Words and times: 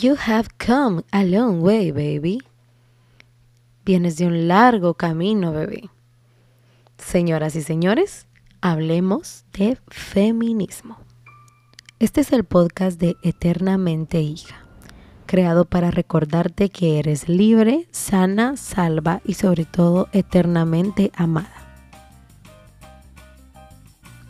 You 0.00 0.16
have 0.28 0.48
come 0.64 1.02
a 1.10 1.24
long 1.24 1.60
way, 1.60 1.90
baby. 1.90 2.38
Vienes 3.84 4.16
de 4.16 4.26
un 4.26 4.46
largo 4.46 4.94
camino, 4.94 5.50
bebé. 5.50 5.90
Señoras 6.98 7.56
y 7.56 7.62
señores, 7.62 8.28
hablemos 8.60 9.44
de 9.54 9.76
feminismo. 9.88 10.98
Este 11.98 12.20
es 12.20 12.32
el 12.32 12.44
podcast 12.44 13.00
de 13.00 13.16
Eternamente 13.24 14.20
Hija, 14.20 14.66
creado 15.26 15.64
para 15.64 15.90
recordarte 15.90 16.68
que 16.68 17.00
eres 17.00 17.28
libre, 17.28 17.88
sana, 17.90 18.56
salva 18.56 19.20
y 19.24 19.34
sobre 19.34 19.64
todo 19.64 20.08
eternamente 20.12 21.10
amada. 21.16 21.66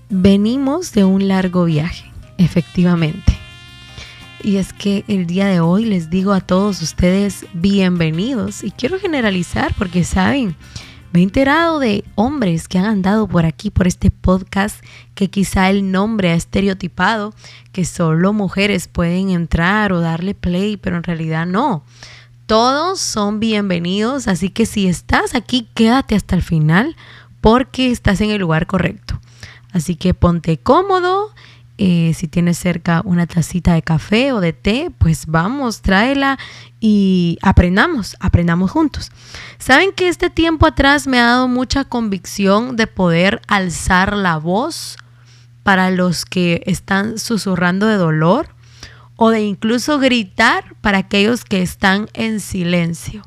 Venimos 0.09 0.93
de 0.93 1.05
un 1.05 1.29
largo 1.29 1.65
viaje, 1.65 2.11
efectivamente. 2.39 3.38
Y 4.43 4.57
es 4.57 4.73
que 4.73 5.05
el 5.09 5.27
día 5.27 5.47
de 5.47 5.61
hoy 5.61 5.85
les 5.85 6.11
digo 6.11 6.33
a 6.33 6.41
todos 6.41 6.81
ustedes 6.81 7.45
bienvenidos 7.55 8.63
y 8.63 8.71
quiero 8.71 9.01
generalizar 9.01 9.75
porque 9.77 10.05
saben, 10.05 10.55
me 11.13 11.21
he 11.21 11.23
enterado 11.25 11.81
de 11.81 12.05
hombres 12.15 12.69
que 12.69 12.79
han 12.79 12.85
andado 12.85 13.27
por 13.27 13.47
aquí, 13.47 13.71
por 13.71 13.89
este 13.89 14.13
podcast, 14.13 14.85
que 15.17 15.29
quizá 15.29 15.71
el 15.71 15.91
nombre 15.91 16.31
ha 16.31 16.35
estereotipado, 16.35 17.35
que 17.73 17.85
solo 17.85 18.33
mujeres 18.33 18.87
pueden 18.87 19.31
entrar 19.31 19.93
o 19.93 20.01
darle 20.01 20.35
play, 20.35 20.77
pero 20.77 20.97
en 20.99 21.03
realidad 21.03 21.45
no. 21.45 21.83
Todos 22.47 23.01
son 23.01 23.41
bienvenidos, 23.41 24.29
así 24.29 24.51
que 24.51 24.67
si 24.67 24.87
estás 24.87 25.35
aquí, 25.35 25.69
quédate 25.75 26.15
hasta 26.15 26.37
el 26.37 26.43
final 26.43 26.95
porque 27.41 27.91
estás 27.91 28.21
en 28.21 28.31
el 28.31 28.41
lugar 28.41 28.67
correcto. 28.69 29.21
Así 29.73 29.97
que 29.97 30.15
ponte 30.15 30.59
cómodo 30.59 31.35
eh, 31.79 32.13
si 32.15 32.27
tienes 32.27 32.59
cerca 32.59 33.03
una 33.05 33.29
tacita 33.29 33.75
de 33.75 33.83
café 33.83 34.33
o 34.33 34.41
de 34.41 34.53
té, 34.53 34.91
pues 34.99 35.27
vamos, 35.27 35.81
tráela 35.81 36.37
y 36.81 37.39
aprendamos, 37.41 38.17
aprendamos 38.19 38.73
juntos. 38.73 39.13
Saben 39.59 39.93
que 39.93 40.09
este 40.09 40.29
tiempo 40.29 40.67
atrás 40.67 41.07
me 41.07 41.21
ha 41.21 41.27
dado 41.27 41.47
mucha 41.47 41.85
convicción 41.85 42.75
de 42.75 42.89
poder 42.89 43.41
alzar 43.47 44.17
la 44.17 44.39
voz 44.39 44.97
para 45.63 45.91
los 45.93 46.25
que 46.25 46.63
están 46.67 47.19
susurrando 47.19 47.87
de 47.87 47.97
dolor 47.97 48.49
o 49.15 49.31
de 49.31 49.43
incluso 49.43 50.01
gritar 50.01 50.75
para 50.81 50.99
aquellos 50.99 51.45
que 51.45 51.63
están 51.63 52.09
en 52.13 52.41
silencio. 52.41 53.25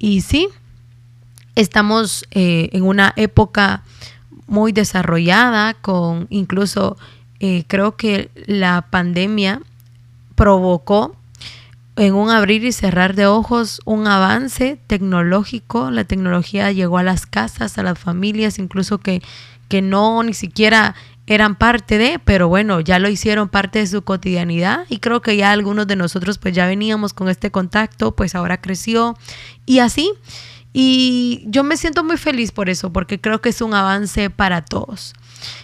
Y 0.00 0.22
sí, 0.22 0.48
estamos 1.54 2.24
eh, 2.32 2.70
en 2.72 2.82
una 2.82 3.12
época 3.16 3.82
muy 4.48 4.72
desarrollada 4.72 5.74
con 5.74 6.26
incluso 6.30 6.96
eh, 7.40 7.64
creo 7.66 7.96
que 7.96 8.30
la 8.46 8.86
pandemia 8.90 9.62
provocó 10.34 11.16
en 11.96 12.14
un 12.14 12.30
abrir 12.30 12.64
y 12.64 12.72
cerrar 12.72 13.14
de 13.14 13.26
ojos 13.26 13.80
un 13.84 14.06
avance 14.06 14.78
tecnológico. 14.86 15.90
La 15.90 16.04
tecnología 16.04 16.70
llegó 16.70 16.98
a 16.98 17.02
las 17.02 17.26
casas, 17.26 17.76
a 17.76 17.82
las 17.82 17.98
familias, 17.98 18.58
incluso 18.58 18.98
que, 18.98 19.22
que 19.68 19.82
no 19.82 20.22
ni 20.22 20.34
siquiera 20.34 20.94
eran 21.26 21.56
parte 21.56 21.98
de, 21.98 22.18
pero 22.24 22.48
bueno, 22.48 22.80
ya 22.80 22.98
lo 22.98 23.08
hicieron 23.08 23.48
parte 23.48 23.80
de 23.80 23.86
su 23.86 24.02
cotidianidad 24.02 24.86
y 24.88 24.98
creo 24.98 25.20
que 25.20 25.36
ya 25.36 25.52
algunos 25.52 25.86
de 25.86 25.94
nosotros 25.94 26.38
pues 26.38 26.54
ya 26.54 26.66
veníamos 26.66 27.12
con 27.12 27.28
este 27.28 27.50
contacto, 27.50 28.16
pues 28.16 28.34
ahora 28.34 28.60
creció 28.60 29.16
y 29.66 29.80
así. 29.80 30.12
Y 30.72 31.44
yo 31.46 31.64
me 31.64 31.76
siento 31.76 32.04
muy 32.04 32.16
feliz 32.16 32.52
por 32.52 32.70
eso, 32.70 32.92
porque 32.92 33.20
creo 33.20 33.40
que 33.40 33.48
es 33.48 33.60
un 33.60 33.74
avance 33.74 34.30
para 34.30 34.64
todos. 34.64 35.14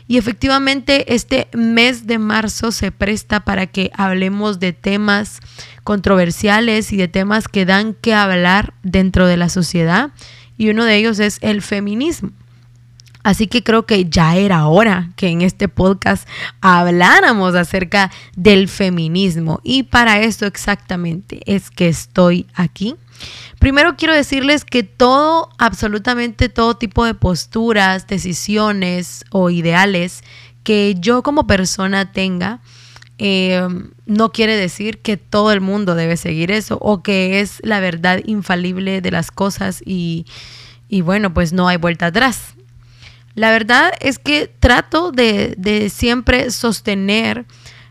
Y 0.06 0.18
efectivamente 0.18 1.14
este 1.14 1.48
mes 1.54 2.06
de 2.06 2.18
marzo 2.18 2.72
se 2.72 2.92
presta 2.92 3.40
para 3.40 3.66
que 3.66 3.90
hablemos 3.94 4.60
de 4.60 4.72
temas 4.72 5.40
controversiales 5.82 6.92
y 6.92 6.96
de 6.96 7.08
temas 7.08 7.48
que 7.48 7.64
dan 7.64 7.94
que 7.94 8.14
hablar 8.14 8.74
dentro 8.82 9.26
de 9.26 9.36
la 9.36 9.48
sociedad. 9.48 10.10
Y 10.56 10.70
uno 10.70 10.84
de 10.84 10.96
ellos 10.96 11.18
es 11.18 11.38
el 11.40 11.62
feminismo. 11.62 12.30
Así 13.24 13.46
que 13.46 13.62
creo 13.62 13.86
que 13.86 14.04
ya 14.04 14.36
era 14.36 14.66
hora 14.66 15.10
que 15.16 15.28
en 15.28 15.40
este 15.40 15.66
podcast 15.66 16.28
habláramos 16.60 17.54
acerca 17.54 18.12
del 18.36 18.68
feminismo. 18.68 19.60
Y 19.64 19.84
para 19.84 20.20
eso 20.20 20.44
exactamente 20.44 21.40
es 21.46 21.70
que 21.70 21.88
estoy 21.88 22.46
aquí 22.54 22.96
Primero 23.58 23.96
quiero 23.96 24.14
decirles 24.14 24.64
que 24.64 24.82
todo, 24.82 25.48
absolutamente 25.58 26.48
todo 26.48 26.76
tipo 26.76 27.04
de 27.04 27.14
posturas, 27.14 28.06
decisiones 28.06 29.24
o 29.30 29.50
ideales 29.50 30.22
que 30.64 30.96
yo 30.98 31.22
como 31.22 31.46
persona 31.46 32.12
tenga, 32.12 32.60
eh, 33.18 33.66
no 34.06 34.32
quiere 34.32 34.56
decir 34.56 34.98
que 34.98 35.16
todo 35.16 35.52
el 35.52 35.60
mundo 35.60 35.94
debe 35.94 36.16
seguir 36.16 36.50
eso 36.50 36.78
o 36.80 37.02
que 37.02 37.40
es 37.40 37.60
la 37.62 37.78
verdad 37.80 38.20
infalible 38.26 39.00
de 39.00 39.10
las 39.10 39.30
cosas 39.30 39.82
y, 39.86 40.26
y 40.88 41.02
bueno, 41.02 41.32
pues 41.32 41.52
no 41.52 41.68
hay 41.68 41.76
vuelta 41.76 42.06
atrás. 42.06 42.54
La 43.34 43.50
verdad 43.50 43.92
es 44.00 44.18
que 44.18 44.48
trato 44.58 45.10
de, 45.10 45.54
de 45.56 45.90
siempre 45.90 46.50
sostener 46.50 47.46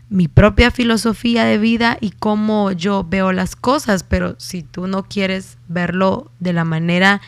mi 0.08 0.28
propia 0.28 0.70
filosofía 0.70 1.44
de 1.44 1.58
vida 1.58 1.98
y 2.00 2.10
cómo 2.10 2.72
yo 2.72 3.04
veo 3.08 3.32
las 3.32 3.56
cosas, 3.56 4.04
pero 4.04 4.36
si 4.38 4.62
tú 4.62 4.86
no 4.86 5.04
quieres 5.04 5.58
verlo 5.68 6.30
de 6.40 6.52
la 6.52 6.64
manera 6.64 7.20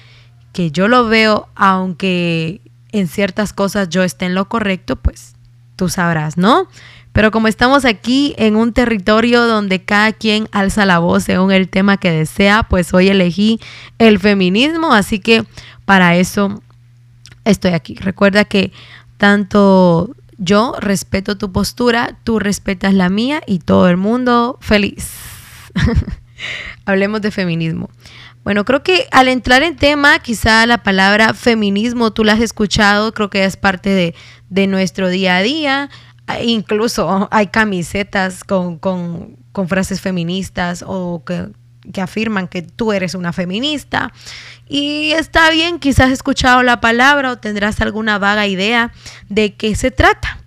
que 0.52 0.70
yo 0.70 0.88
lo 0.88 1.08
veo, 1.08 1.48
aunque 1.54 2.60
en 2.92 3.08
ciertas 3.08 3.52
cosas 3.52 3.88
yo 3.88 4.02
esté 4.02 4.26
en 4.26 4.34
lo 4.34 4.48
correcto, 4.48 4.96
pues 4.96 5.34
tú 5.76 5.88
sabrás, 5.88 6.36
¿no? 6.36 6.68
Pero 7.12 7.30
como 7.30 7.48
estamos 7.48 7.86
aquí 7.86 8.34
en 8.36 8.56
un 8.56 8.74
territorio 8.74 9.46
donde 9.46 9.82
cada 9.82 10.12
quien 10.12 10.48
alza 10.52 10.84
la 10.84 10.98
voz 10.98 11.24
según 11.24 11.50
el 11.50 11.68
tema 11.68 11.96
que 11.96 12.10
desea, 12.10 12.64
pues 12.64 12.92
hoy 12.92 13.08
elegí 13.08 13.58
el 13.98 14.18
feminismo, 14.18 14.92
así 14.92 15.18
que 15.18 15.46
para 15.86 16.16
eso 16.16 16.62
estoy 17.44 17.72
aquí. 17.72 17.94
Recuerda 17.94 18.44
que 18.44 18.70
tanto 19.16 20.14
yo 20.38 20.74
respeto 20.78 21.38
tu 21.38 21.52
postura, 21.52 22.18
tú 22.24 22.38
respetas 22.38 22.94
la 22.94 23.08
mía 23.08 23.42
y 23.46 23.58
todo 23.60 23.88
el 23.88 23.96
mundo 23.96 24.58
feliz. 24.60 25.10
Hablemos 26.84 27.22
de 27.22 27.30
feminismo. 27.30 27.90
Bueno, 28.44 28.64
creo 28.64 28.82
que 28.82 29.08
al 29.10 29.28
entrar 29.28 29.62
en 29.62 29.76
tema, 29.76 30.20
quizá 30.20 30.66
la 30.66 30.82
palabra 30.82 31.34
feminismo 31.34 32.12
tú 32.12 32.22
la 32.22 32.34
has 32.34 32.40
escuchado, 32.40 33.12
creo 33.12 33.28
que 33.28 33.44
es 33.44 33.56
parte 33.56 33.90
de, 33.90 34.14
de 34.50 34.66
nuestro 34.66 35.08
día 35.08 35.36
a 35.36 35.42
día. 35.42 35.90
Incluso 36.42 37.28
hay 37.32 37.48
camisetas 37.48 38.44
con, 38.44 38.78
con, 38.78 39.36
con 39.52 39.68
frases 39.68 40.00
feministas 40.00 40.84
o 40.86 41.24
que 41.24 41.48
que 41.92 42.00
afirman 42.00 42.48
que 42.48 42.62
tú 42.62 42.92
eres 42.92 43.14
una 43.14 43.32
feminista. 43.32 44.12
Y 44.68 45.12
está 45.12 45.50
bien, 45.50 45.78
quizás 45.78 46.06
has 46.06 46.12
escuchado 46.12 46.62
la 46.62 46.80
palabra 46.80 47.32
o 47.32 47.38
tendrás 47.38 47.80
alguna 47.80 48.18
vaga 48.18 48.46
idea 48.46 48.92
de 49.28 49.54
qué 49.54 49.74
se 49.74 49.90
trata. 49.90 50.38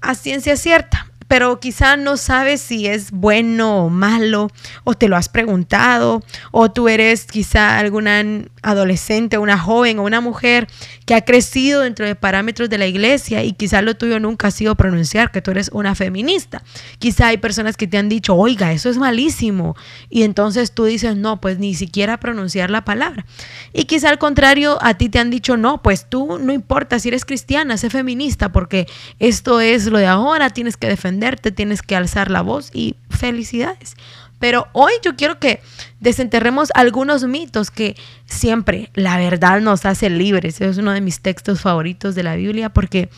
A 0.00 0.14
ciencia 0.14 0.56
cierta, 0.56 1.10
pero 1.34 1.58
quizá 1.58 1.96
no 1.96 2.16
sabes 2.16 2.60
si 2.60 2.86
es 2.86 3.10
bueno 3.10 3.86
o 3.86 3.90
malo, 3.90 4.52
o 4.84 4.94
te 4.94 5.08
lo 5.08 5.16
has 5.16 5.28
preguntado, 5.28 6.22
o 6.52 6.70
tú 6.70 6.88
eres 6.88 7.24
quizá 7.24 7.76
alguna 7.76 8.22
adolescente, 8.62 9.36
una 9.36 9.58
joven 9.58 9.98
o 9.98 10.04
una 10.04 10.20
mujer 10.20 10.68
que 11.06 11.14
ha 11.14 11.24
crecido 11.24 11.82
dentro 11.82 12.06
de 12.06 12.14
parámetros 12.14 12.70
de 12.70 12.78
la 12.78 12.86
iglesia 12.86 13.42
y 13.42 13.52
quizá 13.52 13.82
lo 13.82 13.96
tuyo 13.96 14.20
nunca 14.20 14.48
ha 14.48 14.50
sido 14.52 14.76
pronunciar 14.76 15.32
que 15.32 15.42
tú 15.42 15.50
eres 15.50 15.70
una 15.72 15.96
feminista. 15.96 16.62
Quizá 17.00 17.26
hay 17.26 17.38
personas 17.38 17.76
que 17.76 17.88
te 17.88 17.98
han 17.98 18.08
dicho, 18.08 18.36
oiga, 18.36 18.72
eso 18.72 18.88
es 18.88 18.96
malísimo. 18.96 19.76
Y 20.08 20.22
entonces 20.22 20.72
tú 20.72 20.84
dices, 20.84 21.16
no, 21.16 21.40
pues 21.40 21.58
ni 21.58 21.74
siquiera 21.74 22.20
pronunciar 22.20 22.70
la 22.70 22.84
palabra. 22.84 23.26
Y 23.72 23.84
quizá 23.84 24.08
al 24.08 24.18
contrario, 24.18 24.78
a 24.80 24.94
ti 24.94 25.08
te 25.08 25.18
han 25.18 25.30
dicho, 25.30 25.56
no, 25.56 25.82
pues 25.82 26.08
tú 26.08 26.38
no 26.38 26.52
importa 26.52 27.00
si 27.00 27.08
eres 27.08 27.24
cristiana, 27.24 27.76
sé 27.76 27.90
feminista, 27.90 28.52
porque 28.52 28.86
esto 29.18 29.60
es 29.60 29.86
lo 29.86 29.98
de 29.98 30.06
ahora, 30.06 30.50
tienes 30.50 30.76
que 30.76 30.86
defenderte, 31.24 31.52
tienes 31.52 31.82
que 31.82 31.96
alzar 31.96 32.30
la 32.30 32.42
voz 32.42 32.70
y 32.72 32.96
felicidades. 33.10 33.96
Pero 34.38 34.68
hoy 34.72 34.92
yo 35.02 35.16
quiero 35.16 35.38
que 35.38 35.60
desenterremos 36.00 36.70
algunos 36.74 37.24
mitos 37.24 37.70
que 37.70 37.96
siempre 38.26 38.90
la 38.94 39.16
verdad 39.16 39.60
nos 39.60 39.86
hace 39.86 40.10
libres. 40.10 40.60
es 40.60 40.76
uno 40.76 40.92
de 40.92 41.00
mis 41.00 41.20
textos 41.20 41.60
favoritos 41.60 42.14
de 42.14 42.24
la 42.24 42.36
Biblia 42.36 42.68
porque 42.68 43.08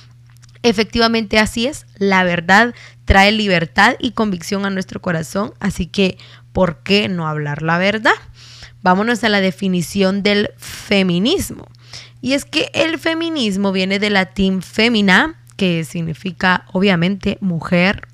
efectivamente 0.62 1.38
así 1.38 1.66
es. 1.66 1.86
La 1.98 2.22
verdad 2.22 2.74
trae 3.06 3.32
libertad 3.32 3.96
y 3.98 4.12
convicción 4.12 4.66
a 4.66 4.70
nuestro 4.70 5.00
corazón. 5.00 5.52
Así 5.58 5.86
que, 5.86 6.16
¿por 6.52 6.82
qué 6.82 7.08
no 7.08 7.26
hablar 7.26 7.62
la 7.62 7.78
verdad? 7.78 8.14
Vámonos 8.82 9.24
a 9.24 9.28
la 9.28 9.40
definición 9.40 10.22
del 10.22 10.50
feminismo. 10.58 11.66
Y 12.20 12.34
es 12.34 12.44
que 12.44 12.70
el 12.72 12.98
feminismo 12.98 13.72
viene 13.72 13.98
del 13.98 14.14
latín 14.14 14.62
femina, 14.62 15.34
que 15.56 15.84
significa 15.84 16.66
obviamente 16.72 17.38
mujer, 17.40 18.06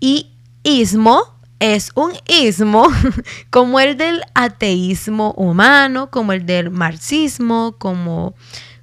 y 0.00 0.30
ismo, 0.62 1.34
es 1.60 1.90
un 1.94 2.12
ismo 2.28 2.88
como 3.50 3.80
el 3.80 3.96
del 3.96 4.22
ateísmo 4.34 5.32
humano, 5.32 6.10
como 6.10 6.32
el 6.32 6.44
del 6.44 6.70
marxismo, 6.70 7.76
como 7.78 8.34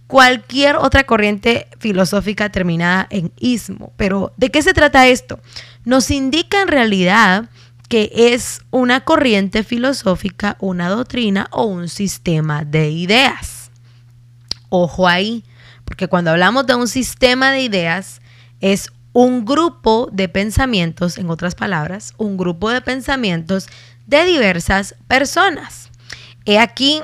cualquier 0.08 0.76
otra 0.76 1.06
corriente 1.06 1.68
filosófica 1.80 2.50
terminada 2.50 3.08
en 3.12 3.32
ismo. 3.40 3.94
Pero, 3.98 4.34
¿de 4.36 4.50
qué 4.50 4.62
se 4.62 4.74
trata 4.74 5.08
esto? 5.08 5.40
Nos 5.86 6.12
indica 6.12 6.62
en 6.62 6.68
realidad 6.68 7.50
que 7.88 8.12
es 8.14 8.62
una 8.72 9.02
corriente 9.02 9.64
filosófica, 9.64 10.58
una 10.60 10.90
doctrina 10.90 11.48
o 11.52 11.66
un 11.66 11.88
sistema 11.88 12.66
de 12.66 12.90
ideas. 12.90 13.70
Ojo 14.70 15.08
ahí, 15.08 15.44
porque 15.92 16.08
cuando 16.08 16.32
hablamos 16.32 16.66
de 16.68 16.76
un 16.76 16.88
sistema 16.88 17.52
de 17.52 17.64
ideas 17.64 18.22
es 18.62 18.94
un 19.12 19.44
grupo 19.44 20.08
de 20.10 20.30
pensamientos, 20.30 21.18
en 21.18 21.30
otras 21.30 21.54
palabras, 21.54 22.14
un 22.18 22.38
grupo 22.38 22.70
de 22.70 22.80
pensamientos 22.80 23.68
de 24.08 24.24
diversas 24.24 24.96
personas. 25.10 25.90
He 26.46 26.60
aquí, 26.60 27.02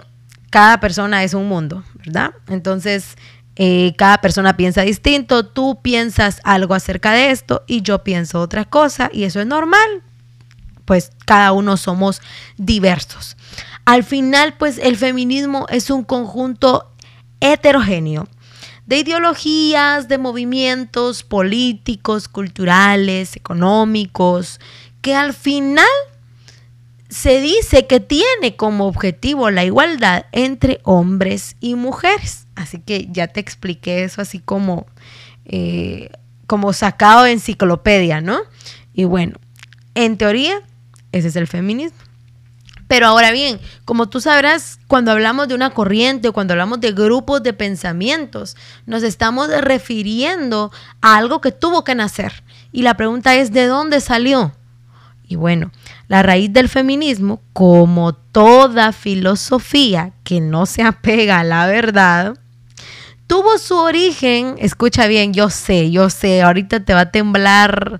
cada 0.51 0.79
persona 0.79 1.25
es 1.25 1.33
un 1.33 1.49
mundo, 1.49 1.83
¿verdad? 1.95 2.31
Entonces, 2.47 3.17
eh, 3.57 3.93
cada 3.97 4.19
persona 4.19 4.55
piensa 4.55 4.83
distinto, 4.83 5.45
tú 5.45 5.81
piensas 5.81 6.39
algo 6.45 6.73
acerca 6.73 7.11
de 7.11 7.31
esto 7.31 7.65
y 7.67 7.81
yo 7.81 8.05
pienso 8.05 8.39
otra 8.39 8.63
cosa 8.63 9.09
y 9.11 9.25
eso 9.25 9.41
es 9.41 9.47
normal, 9.47 10.01
pues 10.85 11.11
cada 11.25 11.51
uno 11.51 11.75
somos 11.75 12.21
diversos. 12.55 13.35
Al 13.83 14.05
final, 14.05 14.53
pues 14.57 14.77
el 14.77 14.95
feminismo 14.95 15.65
es 15.67 15.89
un 15.89 16.05
conjunto 16.05 16.93
heterogéneo 17.41 18.29
de 18.87 18.99
ideologías, 18.99 20.07
de 20.07 20.17
movimientos 20.17 21.23
políticos, 21.23 22.27
culturales, 22.27 23.35
económicos, 23.35 24.59
que 25.01 25.13
al 25.13 25.33
final 25.33 25.85
se 27.09 27.41
dice 27.41 27.85
que 27.85 27.99
tiene 27.99 28.55
como 28.55 28.87
objetivo 28.87 29.51
la 29.51 29.65
igualdad 29.65 30.25
entre 30.31 30.79
hombres 30.83 31.57
y 31.59 31.75
mujeres. 31.75 32.47
Así 32.55 32.79
que 32.79 33.07
ya 33.11 33.27
te 33.27 33.39
expliqué 33.39 34.03
eso 34.03 34.21
así 34.21 34.39
como, 34.39 34.87
eh, 35.45 36.09
como 36.47 36.73
sacado 36.73 37.23
de 37.23 37.33
enciclopedia, 37.33 38.21
¿no? 38.21 38.39
Y 38.93 39.03
bueno, 39.03 39.37
en 39.95 40.17
teoría, 40.17 40.61
ese 41.11 41.27
es 41.27 41.35
el 41.35 41.47
feminismo. 41.47 42.06
Pero 42.87 43.07
ahora 43.07 43.31
bien, 43.31 43.59
como 43.85 44.07
tú 44.07 44.21
sabrás, 44.21 44.79
cuando 44.87 45.11
hablamos 45.11 45.47
de 45.47 45.55
una 45.55 45.71
corriente 45.71 46.29
o 46.29 46.33
cuando 46.33 46.53
hablamos 46.53 46.79
de 46.79 46.93
grupos 46.93 47.43
de 47.43 47.53
pensamientos, 47.53 48.55
nos 48.85 49.03
estamos 49.03 49.49
refiriendo 49.61 50.71
a 51.01 51.17
algo 51.17 51.41
que 51.41 51.51
tuvo 51.51 51.83
que 51.83 51.95
nacer. 51.95 52.43
Y 52.71 52.83
la 52.83 52.95
pregunta 52.95 53.35
es, 53.35 53.51
¿de 53.51 53.65
dónde 53.65 53.99
salió? 53.99 54.53
Y 55.27 55.35
bueno, 55.35 55.71
la 56.07 56.23
raíz 56.23 56.53
del 56.53 56.69
feminismo, 56.69 57.41
como 57.51 58.13
toda 58.13 58.93
filosofía 58.93 60.13
que 60.23 60.39
no 60.39 60.65
se 60.65 60.83
apega 60.83 61.39
a 61.39 61.43
la 61.43 61.67
verdad, 61.67 62.37
tuvo 63.27 63.57
su 63.57 63.75
origen, 63.75 64.55
escucha 64.57 65.07
bien, 65.07 65.33
yo 65.33 65.49
sé, 65.49 65.91
yo 65.91 66.09
sé, 66.09 66.41
ahorita 66.41 66.85
te 66.85 66.93
va 66.93 67.01
a 67.01 67.11
temblar 67.11 67.99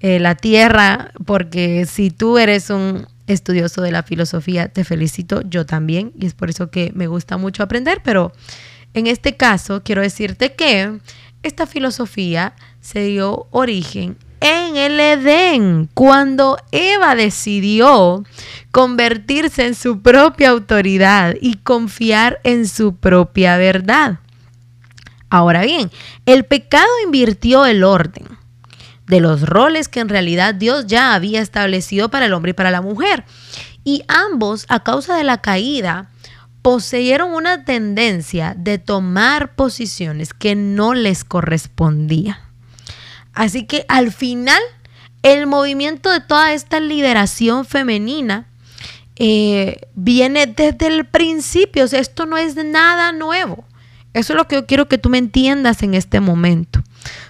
eh, 0.00 0.18
la 0.18 0.34
tierra, 0.34 1.12
porque 1.24 1.86
si 1.86 2.10
tú 2.10 2.36
eres 2.36 2.68
un 2.68 3.06
estudioso 3.26 3.82
de 3.82 3.92
la 3.92 4.02
filosofía, 4.02 4.68
te 4.68 4.84
felicito, 4.84 5.42
yo 5.42 5.66
también, 5.66 6.12
y 6.18 6.26
es 6.26 6.34
por 6.34 6.50
eso 6.50 6.70
que 6.70 6.92
me 6.94 7.06
gusta 7.06 7.36
mucho 7.36 7.62
aprender, 7.62 8.00
pero 8.04 8.32
en 8.94 9.06
este 9.06 9.36
caso 9.36 9.82
quiero 9.82 10.02
decirte 10.02 10.54
que 10.54 10.98
esta 11.42 11.66
filosofía 11.66 12.54
se 12.80 13.04
dio 13.04 13.46
origen 13.50 14.16
en 14.40 14.76
el 14.76 15.00
Edén, 15.00 15.88
cuando 15.94 16.58
Eva 16.70 17.14
decidió 17.14 18.22
convertirse 18.70 19.66
en 19.66 19.74
su 19.74 20.02
propia 20.02 20.50
autoridad 20.50 21.34
y 21.40 21.56
confiar 21.56 22.40
en 22.44 22.68
su 22.68 22.96
propia 22.96 23.56
verdad. 23.56 24.20
Ahora 25.30 25.62
bien, 25.62 25.90
el 26.26 26.44
pecado 26.44 26.88
invirtió 27.04 27.66
el 27.66 27.82
orden 27.82 28.35
de 29.06 29.20
los 29.20 29.42
roles 29.42 29.88
que 29.88 30.00
en 30.00 30.08
realidad 30.08 30.54
Dios 30.54 30.86
ya 30.86 31.14
había 31.14 31.40
establecido 31.40 32.10
para 32.10 32.26
el 32.26 32.32
hombre 32.32 32.50
y 32.50 32.54
para 32.54 32.70
la 32.70 32.82
mujer. 32.82 33.24
Y 33.84 34.02
ambos, 34.08 34.66
a 34.68 34.82
causa 34.82 35.16
de 35.16 35.24
la 35.24 35.40
caída, 35.40 36.10
poseyeron 36.62 37.32
una 37.32 37.64
tendencia 37.64 38.54
de 38.58 38.78
tomar 38.78 39.54
posiciones 39.54 40.34
que 40.34 40.56
no 40.56 40.94
les 40.94 41.22
correspondía. 41.22 42.40
Así 43.32 43.66
que 43.66 43.84
al 43.88 44.12
final, 44.12 44.60
el 45.22 45.46
movimiento 45.46 46.10
de 46.10 46.20
toda 46.20 46.52
esta 46.52 46.80
liberación 46.80 47.64
femenina 47.64 48.48
eh, 49.14 49.78
viene 49.94 50.46
desde 50.46 50.88
el 50.88 51.06
principio. 51.06 51.84
O 51.84 51.86
sea, 51.86 52.00
esto 52.00 52.26
no 52.26 52.36
es 52.36 52.56
nada 52.56 53.12
nuevo. 53.12 53.64
Eso 54.12 54.32
es 54.32 54.36
lo 54.36 54.48
que 54.48 54.56
yo 54.56 54.66
quiero 54.66 54.88
que 54.88 54.98
tú 54.98 55.10
me 55.10 55.18
entiendas 55.18 55.82
en 55.82 55.94
este 55.94 56.20
momento. 56.20 56.82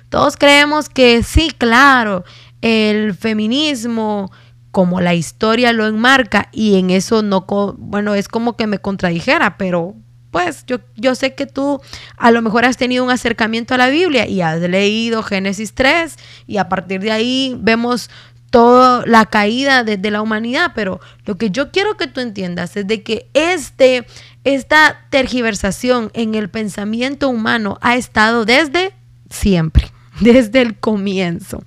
Todos 0.08 0.36
creemos 0.36 0.88
que 0.88 1.22
sí, 1.22 1.50
claro, 1.56 2.24
el 2.60 3.14
feminismo, 3.14 4.30
como 4.70 5.00
la 5.00 5.14
historia 5.14 5.72
lo 5.72 5.86
enmarca, 5.86 6.48
y 6.52 6.78
en 6.78 6.90
eso 6.90 7.22
no, 7.22 7.46
bueno, 7.78 8.14
es 8.14 8.28
como 8.28 8.56
que 8.56 8.66
me 8.66 8.78
contradijera, 8.78 9.56
pero 9.56 9.94
pues 10.30 10.64
yo, 10.66 10.80
yo 10.96 11.14
sé 11.14 11.34
que 11.34 11.46
tú 11.46 11.80
a 12.18 12.30
lo 12.30 12.42
mejor 12.42 12.66
has 12.66 12.76
tenido 12.76 13.02
un 13.02 13.10
acercamiento 13.10 13.72
a 13.72 13.78
la 13.78 13.88
Biblia 13.88 14.28
y 14.28 14.42
has 14.42 14.60
leído 14.60 15.22
Génesis 15.22 15.72
3 15.74 16.16
y 16.46 16.58
a 16.58 16.68
partir 16.68 17.00
de 17.00 17.10
ahí 17.10 17.56
vemos 17.58 18.10
toda 18.50 19.04
la 19.06 19.26
caída 19.26 19.84
de, 19.84 20.10
la 20.10 20.22
humanidad, 20.22 20.72
pero 20.74 21.00
lo 21.24 21.36
que 21.36 21.50
yo 21.50 21.70
quiero 21.70 21.96
que 21.96 22.06
tú 22.06 22.20
entiendas 22.20 22.76
es 22.76 22.86
de 22.86 23.02
que 23.02 23.28
este, 23.34 24.06
esta 24.44 25.06
tergiversación 25.10 26.10
en 26.14 26.34
el 26.34 26.48
pensamiento 26.48 27.28
humano 27.28 27.78
ha 27.80 27.96
estado 27.96 28.44
desde 28.44 28.92
siempre. 29.30 29.90
desde 30.20 30.62
el 30.62 30.78
comienzo. 30.78 31.62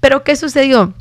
Pero 0.00 0.24
¿qué 0.24 0.36
sucedió? 0.36 0.94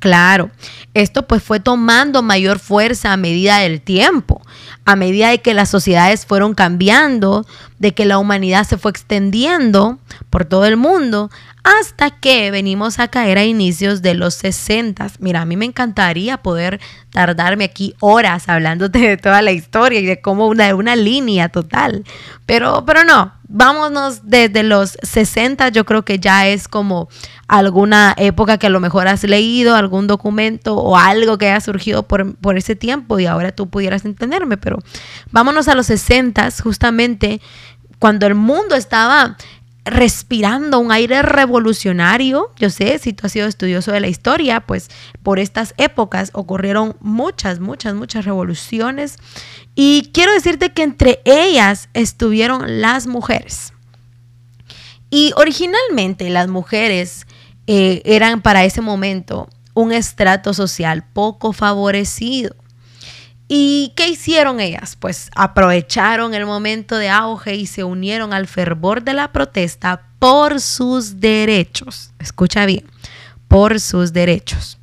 Claro, 0.00 0.50
esto 0.94 1.26
pues 1.26 1.42
fue 1.42 1.60
tomando 1.60 2.22
mayor 2.22 2.58
fuerza 2.58 3.12
a 3.12 3.18
medida 3.18 3.58
del 3.58 3.82
tiempo, 3.82 4.40
a 4.86 4.96
medida 4.96 5.28
de 5.28 5.42
que 5.42 5.52
las 5.52 5.68
sociedades 5.68 6.24
fueron 6.24 6.54
cambiando, 6.54 7.46
de 7.78 7.92
que 7.92 8.06
la 8.06 8.16
humanidad 8.16 8.64
se 8.66 8.78
fue 8.78 8.92
extendiendo 8.92 9.98
por 10.30 10.46
todo 10.46 10.64
el 10.64 10.78
mundo, 10.78 11.30
hasta 11.64 12.10
que 12.10 12.50
venimos 12.50 12.98
a 12.98 13.08
caer 13.08 13.36
a 13.36 13.44
inicios 13.44 14.00
de 14.00 14.14
los 14.14 14.34
60. 14.36 15.06
Mira, 15.18 15.42
a 15.42 15.44
mí 15.44 15.58
me 15.58 15.66
encantaría 15.66 16.38
poder 16.38 16.80
tardarme 17.10 17.64
aquí 17.64 17.94
horas 18.00 18.48
hablándote 18.48 19.00
de 19.00 19.16
toda 19.18 19.42
la 19.42 19.52
historia 19.52 20.00
y 20.00 20.06
de 20.06 20.22
cómo 20.22 20.46
una, 20.46 20.74
una 20.74 20.96
línea 20.96 21.50
total, 21.50 22.04
pero, 22.46 22.84
pero 22.86 23.04
no, 23.04 23.34
vámonos 23.50 24.28
desde 24.28 24.62
los 24.62 24.96
60, 25.02 25.68
yo 25.70 25.84
creo 25.84 26.04
que 26.04 26.18
ya 26.20 26.46
es 26.46 26.68
como 26.68 27.08
alguna 27.48 28.14
época 28.16 28.58
que 28.58 28.68
a 28.68 28.70
lo 28.70 28.78
mejor 28.78 29.08
has 29.08 29.24
leído, 29.24 29.74
algún 29.74 30.06
documento 30.06 30.76
o 30.76 30.96
algo 30.96 31.36
que 31.36 31.50
haya 31.50 31.60
surgido 31.60 32.04
por, 32.04 32.36
por 32.36 32.56
ese 32.56 32.76
tiempo 32.76 33.18
y 33.18 33.26
ahora 33.26 33.52
tú 33.52 33.68
pudieras 33.68 34.04
entenderme, 34.04 34.56
pero 34.56 34.78
vámonos 35.32 35.66
a 35.66 35.74
los 35.74 35.86
60, 35.86 36.48
justamente 36.62 37.40
cuando 37.98 38.26
el 38.26 38.36
mundo 38.36 38.76
estaba 38.76 39.36
respirando 39.90 40.78
un 40.78 40.92
aire 40.92 41.22
revolucionario. 41.22 42.50
Yo 42.56 42.70
sé, 42.70 42.98
si 42.98 43.12
tú 43.12 43.26
has 43.26 43.32
sido 43.32 43.46
estudioso 43.46 43.92
de 43.92 44.00
la 44.00 44.08
historia, 44.08 44.60
pues 44.60 44.88
por 45.22 45.38
estas 45.38 45.74
épocas 45.76 46.30
ocurrieron 46.32 46.96
muchas, 47.00 47.60
muchas, 47.60 47.94
muchas 47.94 48.24
revoluciones. 48.24 49.18
Y 49.74 50.10
quiero 50.14 50.32
decirte 50.32 50.72
que 50.72 50.82
entre 50.82 51.20
ellas 51.24 51.88
estuvieron 51.94 52.80
las 52.80 53.06
mujeres. 53.06 53.72
Y 55.10 55.32
originalmente 55.36 56.30
las 56.30 56.48
mujeres 56.48 57.26
eh, 57.66 58.02
eran 58.04 58.42
para 58.42 58.64
ese 58.64 58.80
momento 58.80 59.48
un 59.74 59.92
estrato 59.92 60.54
social 60.54 61.04
poco 61.12 61.52
favorecido. 61.52 62.54
¿Y 63.52 63.94
qué 63.96 64.08
hicieron 64.08 64.60
ellas? 64.60 64.94
Pues 64.94 65.28
aprovecharon 65.34 66.34
el 66.34 66.46
momento 66.46 66.94
de 66.94 67.08
auge 67.08 67.56
y 67.56 67.66
se 67.66 67.82
unieron 67.82 68.32
al 68.32 68.46
fervor 68.46 69.02
de 69.02 69.12
la 69.12 69.32
protesta 69.32 70.02
por 70.20 70.60
sus 70.60 71.18
derechos. 71.18 72.12
Escucha 72.20 72.64
bien, 72.64 72.84
por 73.48 73.80
sus 73.80 74.12
derechos. 74.12 74.78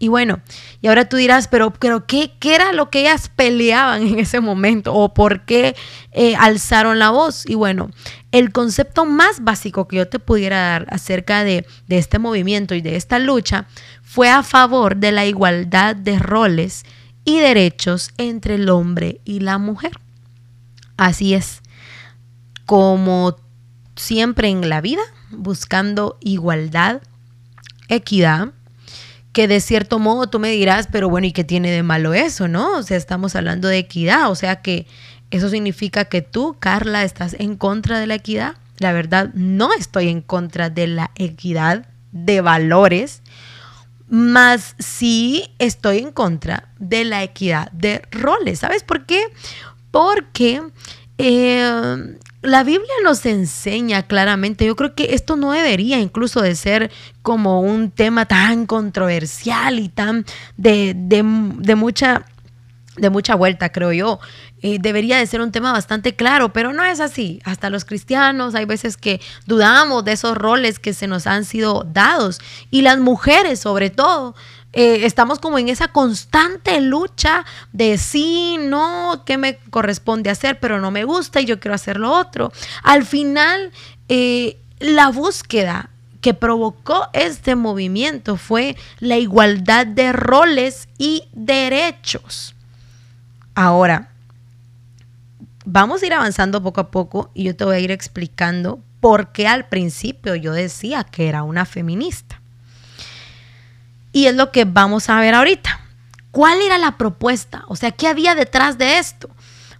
Y 0.00 0.08
bueno, 0.08 0.40
y 0.80 0.88
ahora 0.88 1.08
tú 1.08 1.16
dirás, 1.16 1.46
pero, 1.46 1.70
pero 1.70 2.04
¿qué, 2.04 2.32
¿qué, 2.40 2.56
era 2.56 2.72
lo 2.72 2.90
que 2.90 3.02
ellas 3.02 3.30
peleaban 3.36 4.02
en 4.02 4.18
ese 4.18 4.40
momento? 4.40 4.92
¿O 4.94 5.14
por 5.14 5.44
qué 5.44 5.76
eh, 6.10 6.34
alzaron 6.34 6.98
la 6.98 7.10
voz? 7.10 7.48
Y 7.48 7.54
bueno, 7.54 7.88
el 8.32 8.50
concepto 8.50 9.06
más 9.06 9.44
básico 9.44 9.86
que 9.86 9.98
yo 9.98 10.08
te 10.08 10.18
pudiera 10.18 10.60
dar 10.60 10.86
acerca 10.90 11.44
de 11.44 11.64
este 11.88 12.18
movimiento 12.18 12.74
y 12.74 12.80
de 12.80 12.96
esta 12.96 13.20
lucha 13.20 13.66
fue 14.02 14.28
a 14.28 14.42
favor 14.42 14.96
de 14.96 15.12
la 15.12 15.24
igualdad 15.24 15.94
de 15.94 16.18
roles 16.18 16.84
y 17.24 17.38
derechos 17.38 18.10
entre 18.18 18.56
el 18.56 18.68
hombre 18.68 19.20
y 19.24 19.40
la 19.40 19.58
mujer. 19.58 19.92
Así 20.96 21.34
es, 21.34 21.62
como 22.66 23.36
siempre 23.96 24.48
en 24.48 24.68
la 24.68 24.80
vida, 24.80 25.02
buscando 25.30 26.18
igualdad, 26.20 27.02
equidad, 27.88 28.52
que 29.32 29.48
de 29.48 29.60
cierto 29.60 29.98
modo 29.98 30.28
tú 30.28 30.38
me 30.38 30.50
dirás, 30.50 30.88
pero 30.90 31.08
bueno, 31.08 31.26
¿y 31.26 31.32
qué 31.32 31.44
tiene 31.44 31.70
de 31.70 31.82
malo 31.82 32.12
eso, 32.12 32.48
no? 32.48 32.76
O 32.76 32.82
sea, 32.82 32.96
estamos 32.96 33.34
hablando 33.34 33.68
de 33.68 33.78
equidad, 33.78 34.30
o 34.30 34.34
sea 34.34 34.60
que 34.60 34.86
eso 35.30 35.48
significa 35.48 36.04
que 36.04 36.20
tú, 36.20 36.56
Carla, 36.58 37.04
estás 37.04 37.34
en 37.38 37.56
contra 37.56 37.98
de 37.98 38.06
la 38.06 38.16
equidad. 38.16 38.56
La 38.78 38.92
verdad, 38.92 39.30
no 39.32 39.72
estoy 39.72 40.08
en 40.08 40.20
contra 40.20 40.68
de 40.68 40.86
la 40.86 41.10
equidad 41.14 41.86
de 42.12 42.42
valores 42.42 43.22
Más 44.12 44.76
sí 44.78 45.54
estoy 45.58 46.00
en 46.00 46.12
contra 46.12 46.68
de 46.78 47.06
la 47.06 47.22
equidad 47.22 47.72
de 47.72 48.02
roles. 48.10 48.58
¿Sabes 48.58 48.82
por 48.82 49.06
qué? 49.06 49.22
Porque 49.90 50.60
eh, 51.16 52.16
la 52.42 52.62
Biblia 52.62 52.92
nos 53.04 53.24
enseña 53.24 54.02
claramente, 54.02 54.66
yo 54.66 54.76
creo 54.76 54.94
que 54.94 55.14
esto 55.14 55.36
no 55.36 55.52
debería 55.52 55.98
incluso 55.98 56.42
de 56.42 56.56
ser 56.56 56.90
como 57.22 57.60
un 57.60 57.90
tema 57.90 58.26
tan 58.26 58.66
controversial 58.66 59.78
y 59.78 59.88
tan 59.88 60.26
de, 60.56 61.22
mucha 61.76 62.26
de 62.96 63.10
mucha 63.10 63.34
vuelta, 63.34 63.70
creo 63.70 63.92
yo. 63.92 64.20
Eh, 64.60 64.78
debería 64.80 65.18
de 65.18 65.26
ser 65.26 65.40
un 65.40 65.50
tema 65.50 65.72
bastante 65.72 66.14
claro, 66.14 66.52
pero 66.52 66.72
no 66.72 66.84
es 66.84 67.00
así. 67.00 67.40
Hasta 67.44 67.70
los 67.70 67.84
cristianos 67.84 68.54
hay 68.54 68.64
veces 68.64 68.96
que 68.96 69.20
dudamos 69.46 70.04
de 70.04 70.12
esos 70.12 70.36
roles 70.36 70.78
que 70.78 70.92
se 70.92 71.06
nos 71.06 71.26
han 71.26 71.44
sido 71.44 71.84
dados. 71.84 72.40
Y 72.70 72.82
las 72.82 72.98
mujeres, 72.98 73.60
sobre 73.60 73.90
todo, 73.90 74.34
eh, 74.74 75.04
estamos 75.04 75.38
como 75.38 75.58
en 75.58 75.68
esa 75.68 75.88
constante 75.88 76.80
lucha 76.80 77.44
de 77.72 77.98
sí, 77.98 78.58
no, 78.58 79.22
qué 79.26 79.36
me 79.38 79.58
corresponde 79.70 80.30
hacer, 80.30 80.60
pero 80.60 80.80
no 80.80 80.90
me 80.90 81.04
gusta 81.04 81.40
y 81.40 81.46
yo 81.46 81.60
quiero 81.60 81.74
hacer 81.74 81.98
lo 81.98 82.12
otro. 82.12 82.52
Al 82.82 83.04
final, 83.04 83.72
eh, 84.08 84.58
la 84.80 85.08
búsqueda 85.08 85.90
que 86.20 86.34
provocó 86.34 87.08
este 87.12 87.56
movimiento 87.56 88.36
fue 88.36 88.76
la 89.00 89.16
igualdad 89.16 89.86
de 89.86 90.12
roles 90.12 90.88
y 90.96 91.24
derechos. 91.32 92.54
Ahora, 93.54 94.10
vamos 95.64 96.02
a 96.02 96.06
ir 96.06 96.14
avanzando 96.14 96.62
poco 96.62 96.80
a 96.80 96.90
poco 96.90 97.30
y 97.34 97.44
yo 97.44 97.56
te 97.56 97.64
voy 97.64 97.76
a 97.76 97.80
ir 97.80 97.90
explicando 97.90 98.80
por 99.00 99.32
qué 99.32 99.46
al 99.46 99.68
principio 99.68 100.34
yo 100.36 100.52
decía 100.52 101.04
que 101.04 101.28
era 101.28 101.42
una 101.42 101.64
feminista. 101.64 102.40
Y 104.12 104.26
es 104.26 104.34
lo 104.34 104.52
que 104.52 104.64
vamos 104.64 105.08
a 105.08 105.20
ver 105.20 105.34
ahorita. 105.34 105.80
¿Cuál 106.30 106.62
era 106.62 106.78
la 106.78 106.96
propuesta? 106.96 107.64
O 107.68 107.76
sea, 107.76 107.90
¿qué 107.90 108.08
había 108.08 108.34
detrás 108.34 108.78
de 108.78 108.98
esto? 108.98 109.28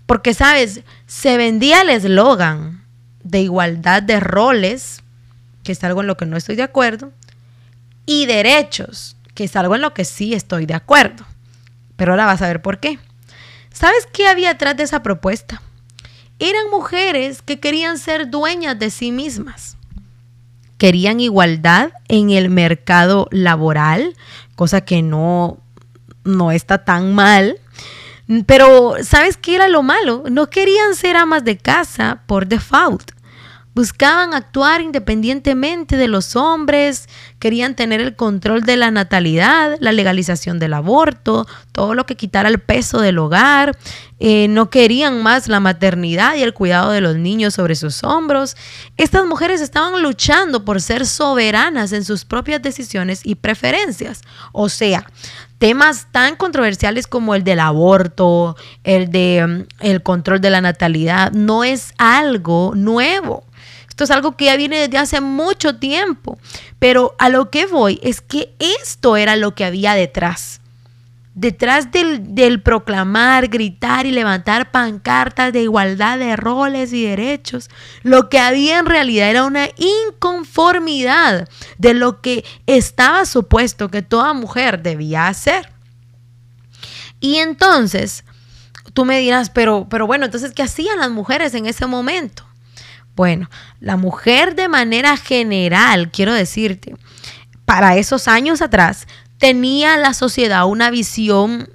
Porque, 0.06 0.34
sabes, 0.34 0.82
se 1.06 1.36
vendía 1.36 1.82
el 1.82 1.90
eslogan 1.90 2.84
de 3.22 3.40
igualdad 3.40 4.02
de 4.02 4.20
roles, 4.20 5.02
que 5.62 5.72
es 5.72 5.84
algo 5.84 6.00
en 6.00 6.08
lo 6.08 6.16
que 6.16 6.26
no 6.26 6.36
estoy 6.36 6.56
de 6.56 6.62
acuerdo, 6.62 7.12
y 8.04 8.26
derechos, 8.26 9.16
que 9.34 9.44
es 9.44 9.56
algo 9.56 9.76
en 9.76 9.82
lo 9.82 9.94
que 9.94 10.04
sí 10.04 10.34
estoy 10.34 10.66
de 10.66 10.74
acuerdo. 10.74 11.24
Pero 11.96 12.12
ahora 12.12 12.26
vas 12.26 12.42
a 12.42 12.48
ver 12.48 12.60
por 12.60 12.80
qué. 12.80 12.98
¿Sabes 13.72 14.06
qué 14.12 14.28
había 14.28 14.48
detrás 14.52 14.76
de 14.76 14.84
esa 14.84 15.02
propuesta? 15.02 15.62
Eran 16.38 16.70
mujeres 16.70 17.42
que 17.42 17.60
querían 17.60 17.98
ser 17.98 18.30
dueñas 18.30 18.78
de 18.78 18.90
sí 18.90 19.12
mismas 19.12 19.76
querían 20.82 21.20
igualdad 21.20 21.92
en 22.08 22.30
el 22.30 22.50
mercado 22.50 23.28
laboral, 23.30 24.16
cosa 24.56 24.80
que 24.80 25.00
no, 25.00 25.58
no 26.24 26.50
está 26.50 26.84
tan 26.84 27.14
mal. 27.14 27.60
Pero, 28.46 28.94
¿sabes 29.04 29.36
qué 29.36 29.54
era 29.54 29.68
lo 29.68 29.84
malo? 29.84 30.24
No 30.28 30.50
querían 30.50 30.96
ser 30.96 31.14
amas 31.14 31.44
de 31.44 31.56
casa 31.56 32.22
por 32.26 32.48
default. 32.48 33.12
Buscaban 33.74 34.34
actuar 34.34 34.82
independientemente 34.82 35.96
de 35.96 36.06
los 36.06 36.36
hombres, 36.36 37.08
querían 37.38 37.74
tener 37.74 38.02
el 38.02 38.16
control 38.16 38.62
de 38.62 38.76
la 38.76 38.90
natalidad, 38.90 39.76
la 39.80 39.92
legalización 39.92 40.58
del 40.58 40.74
aborto, 40.74 41.46
todo 41.72 41.94
lo 41.94 42.04
que 42.04 42.16
quitara 42.16 42.50
el 42.50 42.58
peso 42.58 43.00
del 43.00 43.18
hogar, 43.18 43.78
eh, 44.20 44.46
no 44.48 44.68
querían 44.68 45.22
más 45.22 45.48
la 45.48 45.58
maternidad 45.58 46.36
y 46.36 46.42
el 46.42 46.52
cuidado 46.52 46.90
de 46.90 47.00
los 47.00 47.16
niños 47.16 47.54
sobre 47.54 47.74
sus 47.74 48.04
hombros. 48.04 48.56
Estas 48.98 49.24
mujeres 49.24 49.60
estaban 49.60 50.02
luchando 50.02 50.64
por 50.66 50.82
ser 50.82 51.06
soberanas 51.06 51.92
en 51.92 52.04
sus 52.04 52.24
propias 52.26 52.60
decisiones 52.60 53.22
y 53.24 53.36
preferencias. 53.36 54.20
O 54.52 54.68
sea, 54.68 55.06
temas 55.56 56.08
tan 56.12 56.36
controversiales 56.36 57.06
como 57.06 57.34
el 57.34 57.42
del 57.42 57.60
aborto, 57.60 58.54
el 58.84 59.10
de 59.10 59.46
mm, 59.46 59.84
el 59.84 60.02
control 60.02 60.40
de 60.40 60.50
la 60.50 60.60
natalidad, 60.60 61.32
no 61.32 61.64
es 61.64 61.94
algo 61.98 62.74
nuevo. 62.76 63.44
Es 64.02 64.10
algo 64.10 64.36
que 64.36 64.46
ya 64.46 64.56
viene 64.56 64.78
desde 64.78 64.98
hace 64.98 65.20
mucho 65.20 65.76
tiempo. 65.76 66.38
Pero 66.78 67.14
a 67.18 67.28
lo 67.28 67.50
que 67.50 67.66
voy 67.66 68.00
es 68.02 68.20
que 68.20 68.54
esto 68.58 69.16
era 69.16 69.36
lo 69.36 69.54
que 69.54 69.64
había 69.64 69.94
detrás. 69.94 70.60
Detrás 71.34 71.88
del, 71.90 72.60
proclamar, 72.62 73.48
gritar 73.48 74.04
y 74.04 74.10
levantar 74.10 74.70
pancartas 74.70 75.50
de 75.52 75.62
igualdad 75.62 76.18
de 76.18 76.36
roles 76.36 76.92
y 76.92 77.06
derechos, 77.06 77.70
lo 78.02 78.28
que 78.28 78.38
había 78.38 78.78
en 78.78 78.84
realidad 78.84 79.30
era 79.30 79.44
una 79.44 79.68
inconformidad 79.78 81.48
de 81.78 81.94
lo 81.94 82.20
que 82.20 82.44
estaba 82.66 83.24
supuesto 83.24 83.88
que 83.88 84.02
toda 84.02 84.34
mujer 84.34 84.82
debía 84.82 85.28
hacer. 85.28 85.72
Y 87.18 87.36
entonces, 87.36 88.24
tú 88.92 89.06
me 89.06 89.18
dirás, 89.18 89.48
pero, 89.48 89.86
pero 89.88 90.06
bueno, 90.06 90.26
entonces, 90.26 90.52
¿qué 90.52 90.62
hacían 90.62 90.98
las 90.98 91.10
mujeres 91.10 91.54
en 91.54 91.64
ese 91.64 91.86
momento? 91.86 92.44
Bueno, 93.14 93.50
la 93.80 93.96
mujer 93.96 94.54
de 94.54 94.68
manera 94.68 95.16
general, 95.16 96.10
quiero 96.10 96.32
decirte, 96.32 96.94
para 97.64 97.96
esos 97.96 98.26
años 98.28 98.62
atrás, 98.62 99.06
tenía 99.38 99.96
la 99.96 100.14
sociedad 100.14 100.66
una 100.66 100.90
visión, 100.90 101.68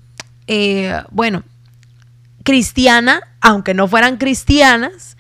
eh, 0.48 1.02
bueno, 1.12 1.44
cristiana, 2.44 3.22
aunque 3.42 3.74
no 3.74 3.88
fueran 3.88 4.18
cristianas, 4.18 5.18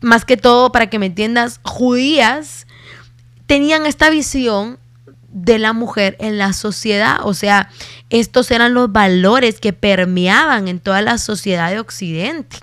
más 0.00 0.24
que 0.24 0.36
todo, 0.36 0.72
para 0.72 0.88
que 0.88 0.98
me 0.98 1.06
entiendas, 1.06 1.60
judías, 1.64 2.66
tenían 3.46 3.86
esta 3.86 4.08
visión 4.08 4.78
de 5.30 5.58
la 5.58 5.72
mujer 5.72 6.16
en 6.20 6.38
la 6.38 6.52
sociedad. 6.52 7.18
O 7.24 7.34
sea, 7.34 7.70
estos 8.10 8.50
eran 8.50 8.74
los 8.74 8.92
valores 8.92 9.60
que 9.60 9.72
permeaban 9.72 10.68
en 10.68 10.80
toda 10.80 11.02
la 11.02 11.18
sociedad 11.18 11.70
de 11.70 11.80
Occidente. 11.80 12.58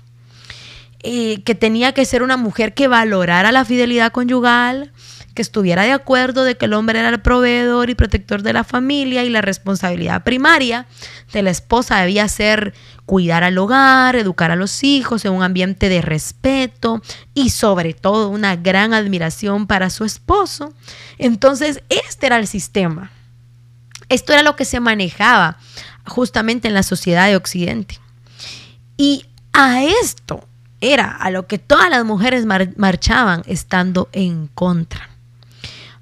Eh, 1.07 1.43
que 1.43 1.53
tenía 1.53 1.91
que 1.93 2.03
ser 2.03 2.23
una 2.23 2.35
mujer 2.35 2.73
que 2.73 2.87
valorara 2.87 3.51
la 3.51 3.63
fidelidad 3.63 4.11
conyugal, 4.11 4.91
que 5.35 5.43
estuviera 5.43 5.83
de 5.83 5.91
acuerdo 5.91 6.43
de 6.43 6.57
que 6.57 6.65
el 6.65 6.73
hombre 6.73 6.97
era 6.97 7.09
el 7.09 7.21
proveedor 7.21 7.91
y 7.91 7.95
protector 7.95 8.41
de 8.41 8.53
la 8.53 8.63
familia 8.63 9.23
y 9.23 9.29
la 9.29 9.41
responsabilidad 9.41 10.23
primaria 10.23 10.87
de 11.31 11.43
la 11.43 11.51
esposa 11.51 11.99
debía 11.99 12.27
ser 12.27 12.73
cuidar 13.05 13.43
al 13.43 13.55
hogar, 13.59 14.15
educar 14.15 14.49
a 14.49 14.55
los 14.55 14.83
hijos 14.83 15.23
en 15.25 15.33
un 15.33 15.43
ambiente 15.43 15.89
de 15.89 16.01
respeto 16.01 17.03
y 17.35 17.51
sobre 17.51 17.93
todo 17.93 18.29
una 18.29 18.55
gran 18.55 18.95
admiración 18.95 19.67
para 19.67 19.91
su 19.91 20.05
esposo. 20.05 20.73
Entonces, 21.19 21.83
este 21.89 22.25
era 22.25 22.39
el 22.39 22.47
sistema. 22.47 23.11
Esto 24.09 24.33
era 24.33 24.41
lo 24.41 24.55
que 24.55 24.65
se 24.65 24.79
manejaba 24.79 25.59
justamente 26.07 26.67
en 26.67 26.73
la 26.73 26.81
sociedad 26.81 27.27
de 27.27 27.35
Occidente. 27.35 27.99
Y 28.97 29.27
a 29.53 29.83
esto 29.83 30.47
era 30.93 31.11
a 31.11 31.31
lo 31.31 31.47
que 31.47 31.57
todas 31.57 31.89
las 31.89 32.05
mujeres 32.05 32.45
marchaban 32.45 33.43
estando 33.45 34.09
en 34.11 34.47
contra. 34.47 35.09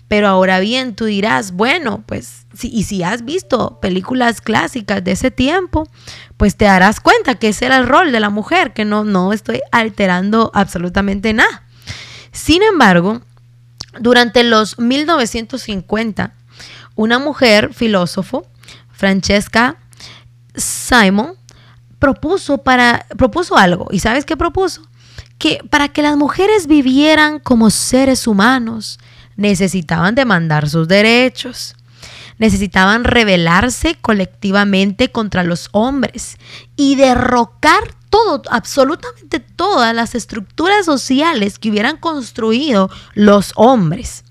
Pero 0.08 0.28
ahora 0.28 0.60
bien, 0.60 0.96
tú 0.96 1.06
dirás, 1.06 1.54
bueno, 1.54 2.04
pues, 2.06 2.46
si, 2.54 2.68
y 2.68 2.84
si 2.84 3.02
has 3.02 3.25
visto 3.25 3.80
películas 3.82 4.42
clásicas 4.42 5.04
de 5.04 5.13
ese 5.13 5.32
tiempo, 5.32 5.88
pues 6.38 6.56
te 6.56 6.66
darás 6.66 7.00
cuenta 7.00 7.36
que 7.36 7.50
ese 7.50 7.66
era 7.66 7.78
el 7.78 7.88
rol 7.88 8.12
de 8.12 8.20
la 8.20 8.30
mujer, 8.30 8.74
que 8.74 8.86
no, 8.86 9.04
no 9.04 9.34
estoy 9.34 9.62
alterando 9.72 10.52
absolutamente 10.54 11.34
nada. 11.34 11.63
Sin 12.32 12.62
embargo, 12.62 13.22
durante 14.00 14.44
los 14.44 14.78
1950, 14.78 16.34
una 16.96 17.20
mujer 17.20 17.74
filósofo, 17.74 18.46
Francesca 18.92 19.78
Simon, 20.56 21.36
propuso, 22.03 22.57
para, 22.57 23.05
propuso 23.17 23.55
algo. 23.57 23.88
¿Y 23.89 24.00
sabes 24.00 24.25
qué 24.25 24.36
propuso? 24.36 24.81
Que 25.38 25.60
para 25.69 25.88
que 25.88 26.01
las 26.01 26.17
mujeres 26.17 26.67
vivieran 26.67 27.39
como 27.39 27.69
seres 27.69 28.27
humanos, 28.27 29.00
necesitaban 29.38 30.13
demandar 30.13 30.67
sus 30.67 30.89
derechos. 30.89 31.77
Necesitaban 32.39 33.05
rebelarse 33.05 33.95
colectivamente 34.01 35.13
contra 35.13 35.43
los 35.43 35.69
hombres 35.72 36.36
y 36.75 36.98
derrocar 36.98 37.95
todo, 38.10 38.41
absolutamente 38.50 39.39
todas 39.39 39.95
las 39.95 40.13
estructuras 40.13 40.86
sociales 40.86 41.57
que 41.57 41.69
hubieran 41.69 41.95
construido 41.95 42.89
los 43.13 43.53
hombres. 43.55 44.25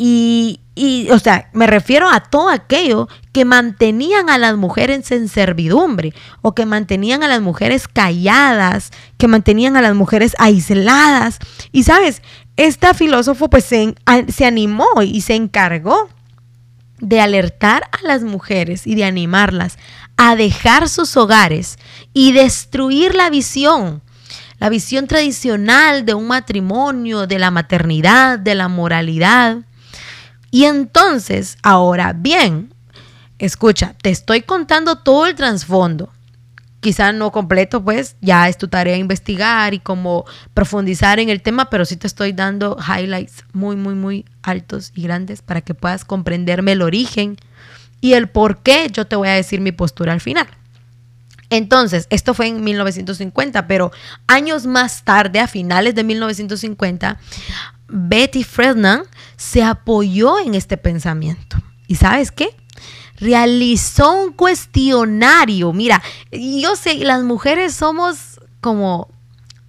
Y, 0.00 0.60
y, 0.76 1.10
o 1.10 1.18
sea, 1.18 1.50
me 1.52 1.66
refiero 1.66 2.08
a 2.08 2.20
todo 2.20 2.50
aquello 2.50 3.08
que 3.32 3.44
mantenían 3.44 4.30
a 4.30 4.38
las 4.38 4.56
mujeres 4.56 5.10
en 5.10 5.28
servidumbre 5.28 6.14
o 6.40 6.54
que 6.54 6.66
mantenían 6.66 7.24
a 7.24 7.28
las 7.28 7.40
mujeres 7.40 7.88
calladas, 7.88 8.92
que 9.18 9.26
mantenían 9.26 9.76
a 9.76 9.82
las 9.82 9.96
mujeres 9.96 10.36
aisladas. 10.38 11.40
Y 11.72 11.82
sabes, 11.82 12.22
esta 12.56 12.94
filósofo 12.94 13.50
pues 13.50 13.64
se, 13.64 13.96
se 14.28 14.46
animó 14.46 15.02
y 15.02 15.20
se 15.22 15.34
encargó 15.34 16.08
de 17.00 17.20
alertar 17.20 17.82
a 17.90 18.06
las 18.06 18.22
mujeres 18.22 18.86
y 18.86 18.94
de 18.94 19.04
animarlas 19.04 19.78
a 20.16 20.36
dejar 20.36 20.88
sus 20.88 21.16
hogares 21.16 21.76
y 22.12 22.32
destruir 22.32 23.16
la 23.16 23.30
visión 23.30 24.02
la 24.58 24.68
visión 24.68 25.06
tradicional 25.06 26.04
de 26.04 26.14
un 26.14 26.26
matrimonio, 26.26 27.26
de 27.26 27.38
la 27.38 27.50
maternidad, 27.50 28.38
de 28.38 28.56
la 28.56 28.66
moralidad, 28.66 29.58
Y 30.50 30.64
entonces, 30.64 31.58
ahora 31.62 32.12
bien, 32.12 32.72
escucha, 33.38 33.94
te 34.02 34.10
estoy 34.10 34.42
contando 34.42 34.96
todo 34.96 35.26
el 35.26 35.34
trasfondo. 35.34 36.12
Quizá 36.80 37.12
no 37.12 37.32
completo, 37.32 37.82
pues 37.82 38.16
ya 38.20 38.48
es 38.48 38.56
tu 38.56 38.68
tarea 38.68 38.96
investigar 38.96 39.74
y 39.74 39.80
como 39.80 40.24
profundizar 40.54 41.18
en 41.18 41.28
el 41.28 41.42
tema, 41.42 41.70
pero 41.70 41.84
sí 41.84 41.96
te 41.96 42.06
estoy 42.06 42.32
dando 42.32 42.78
highlights 42.78 43.44
muy, 43.52 43.74
muy, 43.74 43.94
muy 43.94 44.24
altos 44.42 44.92
y 44.94 45.02
grandes 45.02 45.42
para 45.42 45.60
que 45.60 45.74
puedas 45.74 46.04
comprenderme 46.04 46.72
el 46.72 46.82
origen 46.82 47.36
y 48.00 48.12
el 48.12 48.28
por 48.28 48.58
qué 48.62 48.88
yo 48.92 49.06
te 49.06 49.16
voy 49.16 49.28
a 49.28 49.32
decir 49.32 49.60
mi 49.60 49.72
postura 49.72 50.12
al 50.12 50.20
final. 50.20 50.46
Entonces, 51.50 52.06
esto 52.10 52.34
fue 52.34 52.46
en 52.46 52.62
1950, 52.62 53.66
pero 53.66 53.90
años 54.26 54.66
más 54.66 55.02
tarde, 55.02 55.40
a 55.40 55.48
finales 55.48 55.94
de 55.94 56.04
1950, 56.04 57.18
Betty 57.88 58.44
Friedan 58.44 59.02
se 59.38 59.62
apoyó 59.62 60.38
en 60.38 60.54
este 60.54 60.76
pensamiento. 60.76 61.56
¿Y 61.86 61.94
sabes 61.94 62.30
qué? 62.30 62.50
Realizó 63.16 64.12
un 64.12 64.32
cuestionario. 64.32 65.72
Mira, 65.72 66.02
yo 66.30 66.76
sé, 66.76 66.96
las 66.96 67.22
mujeres 67.22 67.74
somos 67.74 68.40
como, 68.60 69.08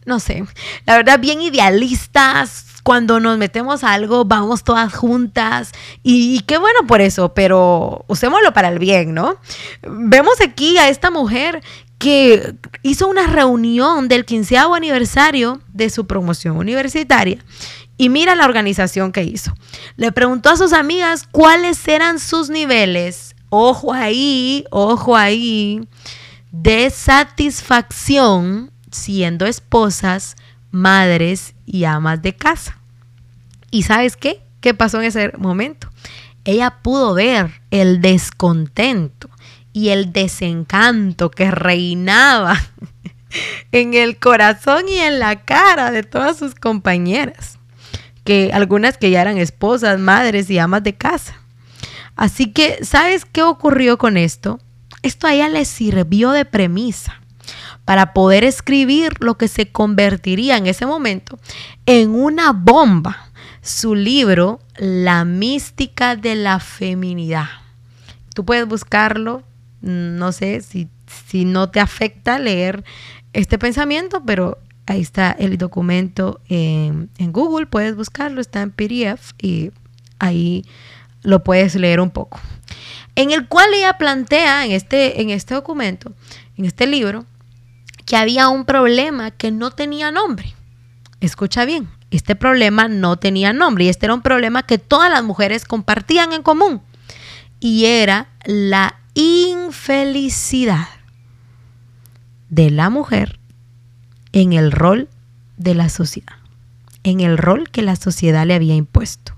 no 0.06 0.20
sé, 0.20 0.44
la 0.86 0.98
verdad, 0.98 1.20
bien 1.20 1.42
idealistas, 1.42 2.66
cuando 2.84 3.20
nos 3.20 3.38
metemos 3.38 3.84
a 3.84 3.94
algo, 3.94 4.26
vamos 4.26 4.64
todas 4.64 4.94
juntas. 4.94 5.72
Y, 6.02 6.42
qué 6.42 6.58
bueno 6.58 6.80
por 6.88 7.02
eso, 7.02 7.34
pero 7.36 8.04
usémoslo 8.08 8.52
para 8.52 8.70
el 8.70 8.80
bien, 8.80 9.14
¿no? 9.14 9.38
Vemos 9.84 10.42
aquí 10.42 10.78
a 10.80 10.90
esta 10.90 11.12
mujer 11.12 11.62
que 12.00 12.56
hizo 12.82 13.08
una 13.08 13.28
reunión 13.28 14.08
del 14.08 14.26
quinceavo 14.26 14.74
aniversario 14.74 15.62
de 15.74 15.92
su 15.92 16.08
promoción 16.08 16.58
universitaria. 16.58 17.38
Y 18.00 18.08
mira 18.08 18.34
la 18.36 18.46
organización 18.46 19.12
que 19.12 19.24
hizo. 19.24 19.54
Le 19.98 20.14
preguntó 20.14 20.50
a 20.50 20.56
sus 20.56 20.72
amigas 20.72 21.28
cuáles 21.30 21.86
eran 21.86 22.18
sus 22.18 22.50
niveles, 22.50 23.36
ojo 23.50 23.94
ahí, 23.94 24.64
ojo 24.72 25.18
ahí, 25.18 25.82
de 26.52 26.90
satisfacción 26.92 28.72
siendo 28.90 29.46
esposas, 29.46 30.38
madres 30.72 31.56
y 31.66 31.84
amas 31.84 32.22
de 32.22 32.34
casa. 32.34 32.80
¿Y 33.70 33.84
sabes 33.84 34.16
qué? 34.16 34.42
¿Qué 34.62 34.74
pasó 34.74 35.00
en 35.02 35.08
ese 35.08 35.34
momento? 35.38 35.90
Ella 36.46 36.80
pudo 36.82 37.14
ver 37.14 37.62
el 37.70 38.00
descontento 38.00 39.30
y 39.74 39.90
el 39.90 40.14
desencanto 40.14 41.32
que 41.32 41.52
reinaba 41.52 42.58
en 43.74 43.94
el 43.94 44.18
corazón 44.20 44.88
y 44.88 45.00
en 45.00 45.20
la 45.20 45.44
cara 45.44 45.92
de 45.92 46.04
todas 46.04 46.38
sus 46.38 46.56
compañeras, 46.56 47.59
que 48.30 48.52
algunas 48.54 48.96
que 49.00 49.10
ya 49.10 49.22
eran 49.22 49.40
esposas, 49.40 50.00
madres 50.00 50.52
y 50.52 50.60
amas 50.60 50.84
de 50.84 50.94
casa. 50.94 51.42
Así 52.16 52.54
que, 52.54 52.86
¿sabes 52.86 53.26
qué 53.26 53.42
ocurrió 53.42 53.98
con 53.98 54.18
esto? 54.18 54.60
Esto 55.02 55.26
a 55.26 55.34
ella 55.34 55.50
le 55.50 55.66
sirvió 55.66 56.30
de 56.30 56.46
premisa 56.46 57.22
para 57.86 58.14
poder 58.14 58.44
escribir 58.44 59.14
lo 59.20 59.36
que 59.40 59.48
se 59.48 59.72
convertiría 59.72 60.58
en 60.58 60.68
ese 60.68 60.86
momento 60.86 61.40
en 61.88 62.12
una 62.12 62.52
bomba 62.52 63.32
su 63.64 63.96
libro 63.96 64.60
La 64.78 65.26
mística 65.26 66.16
de 66.16 66.36
la 66.36 66.60
feminidad. 66.60 67.48
Tú 68.36 68.46
puedes 68.46 68.68
buscarlo, 68.68 69.42
no 69.82 70.32
sé 70.34 70.62
si, 70.62 70.88
si 71.28 71.46
no 71.46 71.72
te 71.72 71.80
afecta 71.80 72.38
leer 72.38 72.84
este 73.34 73.58
pensamiento, 73.58 74.22
pero 74.24 74.60
ahí 74.90 75.02
está 75.02 75.32
el 75.32 75.58
documento 75.60 76.42
en, 76.50 77.12
en, 77.20 77.32
Google, 77.32 77.68
puedes 77.68 77.96
buscarlo, 77.96 78.42
está 78.42 78.62
en 78.62 78.72
PDF 78.72 79.34
y 79.40 79.72
ahí 80.18 80.66
lo 81.22 81.44
puedes 81.44 81.76
leer 81.76 82.00
un 82.00 82.10
poco. 82.10 82.40
En 83.16 83.30
el 83.32 83.48
cual 83.48 83.68
ella 83.74 84.00
plantea 84.00 84.66
en 84.66 84.72
este, 84.72 85.22
en 85.22 85.30
este 85.30 85.54
documento, 85.54 86.14
en 86.58 86.66
este 86.66 86.88
libro, 86.88 87.26
que 88.06 88.18
había 88.18 88.50
un 88.50 88.66
problema 88.66 89.30
que 89.30 89.52
no 89.52 89.70
tenía 89.70 90.12
nombre. 90.12 90.56
Escucha 91.22 91.66
bien, 91.66 91.88
este 92.10 92.36
problema 92.36 92.88
no 92.88 93.18
tenía 93.18 93.54
nombre 93.54 93.84
y 93.84 93.90
este 93.90 94.08
era 94.08 94.16
un 94.16 94.24
problema 94.24 94.64
que 94.64 94.80
todas 94.80 95.12
las 95.12 95.24
mujeres 95.24 95.66
compartían 95.66 96.34
en 96.34 96.42
común 96.42 96.82
y 97.60 97.86
era 97.86 98.30
la 98.46 99.00
infelicidad 99.14 100.88
de 102.50 102.72
la 102.72 102.90
mujer 102.90 103.39
en 104.34 104.54
el 104.54 104.72
rol 104.72 105.08
de 105.58 105.76
la 105.76 105.90
sociedad, 105.90 106.36
en 107.04 107.20
el 107.20 107.38
rol 107.38 107.70
que 107.70 107.82
la 107.82 107.96
sociedad 107.96 108.46
le 108.46 108.56
había 108.56 108.76
impuesto. 108.76 109.34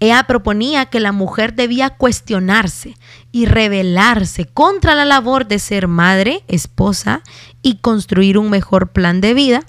Ella 0.00 0.24
proponía 0.24 0.86
que 0.86 1.00
la 1.00 1.12
mujer 1.12 1.54
debía 1.54 1.90
cuestionarse 1.90 2.96
y 3.32 3.46
rebelarse 3.46 4.46
contra 4.46 4.94
la 4.94 5.04
labor 5.04 5.46
de 5.46 5.58
ser 5.58 5.88
madre, 5.88 6.42
esposa 6.48 7.22
y 7.62 7.76
construir 7.76 8.38
un 8.38 8.50
mejor 8.50 8.88
plan 8.88 9.20
de 9.20 9.34
vida 9.34 9.64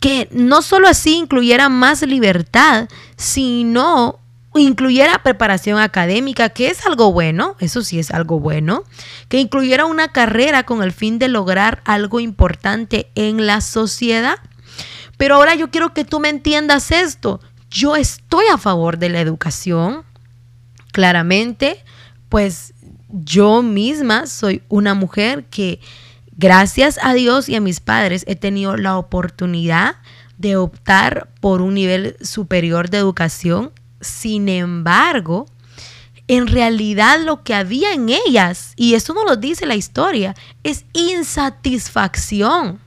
que 0.00 0.28
no 0.32 0.60
solo 0.60 0.86
así 0.86 1.16
incluyera 1.16 1.70
más 1.70 2.02
libertad, 2.02 2.88
sino 3.16 4.18
incluyera 4.60 5.22
preparación 5.22 5.78
académica, 5.78 6.48
que 6.50 6.68
es 6.68 6.86
algo 6.86 7.12
bueno, 7.12 7.56
eso 7.60 7.82
sí 7.82 7.98
es 7.98 8.10
algo 8.10 8.40
bueno, 8.40 8.84
que 9.28 9.38
incluyera 9.38 9.86
una 9.86 10.08
carrera 10.08 10.64
con 10.64 10.82
el 10.82 10.92
fin 10.92 11.18
de 11.18 11.28
lograr 11.28 11.82
algo 11.84 12.20
importante 12.20 13.10
en 13.14 13.46
la 13.46 13.60
sociedad. 13.60 14.36
Pero 15.16 15.36
ahora 15.36 15.54
yo 15.54 15.70
quiero 15.70 15.94
que 15.94 16.04
tú 16.04 16.20
me 16.20 16.28
entiendas 16.28 16.90
esto. 16.90 17.40
Yo 17.70 17.96
estoy 17.96 18.46
a 18.52 18.58
favor 18.58 18.98
de 18.98 19.08
la 19.08 19.20
educación, 19.20 20.04
claramente, 20.92 21.84
pues 22.28 22.74
yo 23.08 23.62
misma 23.62 24.26
soy 24.26 24.62
una 24.68 24.94
mujer 24.94 25.44
que 25.44 25.80
Gracias 26.36 26.98
a 27.00 27.14
Dios 27.14 27.48
y 27.48 27.54
a 27.54 27.60
mis 27.60 27.78
padres 27.78 28.24
he 28.26 28.34
tenido 28.34 28.76
la 28.76 28.98
oportunidad 28.98 29.96
de 30.36 30.56
optar 30.56 31.28
por 31.40 31.62
un 31.62 31.74
nivel 31.74 32.16
superior 32.22 32.90
de 32.90 32.98
educación. 32.98 33.70
Sin 34.04 34.48
embargo, 34.48 35.46
en 36.28 36.46
realidad 36.46 37.20
lo 37.20 37.42
que 37.42 37.54
había 37.54 37.92
en 37.92 38.08
ellas, 38.08 38.72
y 38.76 38.94
eso 38.94 39.12
no 39.12 39.24
lo 39.24 39.36
dice 39.36 39.66
la 39.66 39.74
historia, 39.74 40.34
es 40.62 40.84
insatisfacción. 40.92 42.80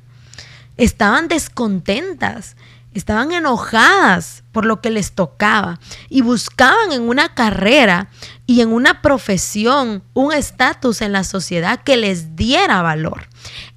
Estaban 0.77 1.27
descontentas, 1.27 2.55
estaban 2.93 3.31
enojadas 3.31 4.43
por 4.51 4.65
lo 4.65 4.81
que 4.81 4.89
les 4.89 5.11
tocaba 5.13 5.79
y 6.09 6.21
buscaban 6.21 6.91
en 6.91 7.03
una 7.03 7.33
carrera 7.35 8.09
y 8.49 8.61
en 8.61 8.69
una 8.69 9.01
profesión 9.01 10.01
un 10.13 10.33
estatus 10.33 11.01
en 11.01 11.11
la 11.11 11.25
sociedad 11.25 11.81
que 11.83 11.97
les 11.97 12.37
diera 12.37 12.81
valor. 12.81 13.27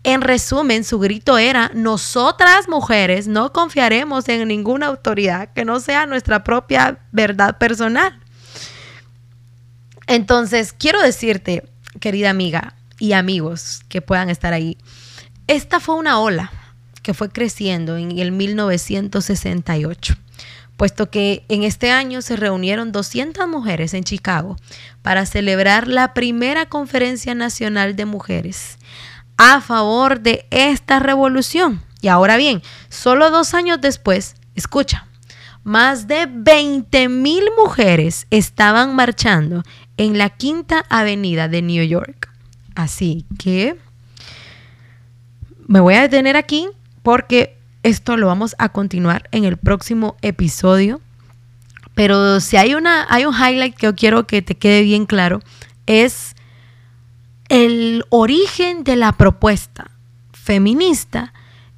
En 0.04 0.22
resumen, 0.22 0.84
su 0.84 1.00
grito 1.00 1.38
era, 1.38 1.72
nosotras 1.74 2.68
mujeres 2.68 3.26
no 3.26 3.52
confiaremos 3.52 4.28
en 4.28 4.46
ninguna 4.46 4.86
autoridad 4.86 5.52
que 5.52 5.64
no 5.64 5.80
sea 5.80 6.06
nuestra 6.06 6.44
propia 6.44 7.00
verdad 7.10 7.58
personal. 7.58 8.20
Entonces, 10.06 10.72
quiero 10.72 11.02
decirte, 11.02 11.68
querida 11.98 12.30
amiga 12.30 12.76
y 13.00 13.12
amigos 13.12 13.80
que 13.88 14.00
puedan 14.00 14.30
estar 14.30 14.52
ahí, 14.52 14.78
esta 15.48 15.80
fue 15.80 15.96
una 15.96 16.20
ola 16.20 16.52
que 17.02 17.12
fue 17.12 17.28
creciendo 17.28 17.96
en 17.96 18.16
el 18.18 18.30
1968 18.30 20.14
puesto 20.80 21.10
que 21.10 21.44
en 21.50 21.62
este 21.62 21.90
año 21.90 22.22
se 22.22 22.36
reunieron 22.36 22.90
200 22.90 23.46
mujeres 23.46 23.92
en 23.92 24.02
Chicago 24.02 24.56
para 25.02 25.26
celebrar 25.26 25.86
la 25.86 26.14
primera 26.14 26.70
conferencia 26.70 27.34
nacional 27.34 27.96
de 27.96 28.06
mujeres 28.06 28.78
a 29.36 29.60
favor 29.60 30.20
de 30.20 30.46
esta 30.48 30.98
revolución. 30.98 31.82
Y 32.00 32.08
ahora 32.08 32.38
bien, 32.38 32.62
solo 32.88 33.30
dos 33.30 33.52
años 33.52 33.82
después, 33.82 34.36
escucha, 34.54 35.06
más 35.64 36.08
de 36.08 36.26
20 36.26 37.10
mil 37.10 37.44
mujeres 37.62 38.26
estaban 38.30 38.96
marchando 38.96 39.62
en 39.98 40.16
la 40.16 40.30
Quinta 40.30 40.86
Avenida 40.88 41.48
de 41.48 41.60
New 41.60 41.84
York. 41.84 42.30
Así 42.74 43.26
que 43.38 43.76
me 45.66 45.80
voy 45.80 45.92
a 45.92 46.00
detener 46.00 46.38
aquí 46.38 46.68
porque 47.02 47.59
esto 47.82 48.16
lo 48.16 48.26
vamos 48.26 48.54
a 48.58 48.70
continuar 48.70 49.28
en 49.32 49.44
el 49.44 49.56
próximo 49.56 50.16
episodio. 50.22 51.00
Pero 51.94 52.40
si 52.40 52.56
hay, 52.56 52.74
una, 52.74 53.06
hay 53.10 53.24
un 53.24 53.34
highlight 53.34 53.76
que 53.76 53.86
yo 53.86 53.94
quiero 53.94 54.26
que 54.26 54.42
te 54.42 54.56
quede 54.56 54.82
bien 54.82 55.06
claro, 55.06 55.40
es 55.86 56.34
el 57.48 58.04
origen 58.10 58.84
de 58.84 58.96
la 58.96 59.12
propuesta 59.12 59.90
feminista 60.50 61.32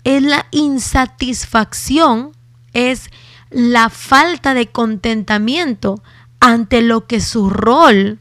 es 0.04 0.22
la 0.22 0.46
insatisfacción, 0.50 2.32
es 2.72 3.10
la 3.50 3.90
falta 3.90 4.54
de 4.54 4.68
contentamiento 4.68 6.02
ante 6.40 6.80
lo 6.80 7.06
que 7.06 7.20
su 7.20 7.50
rol 7.50 8.18